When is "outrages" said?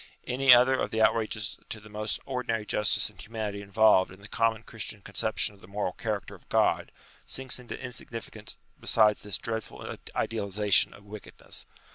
0.99-1.59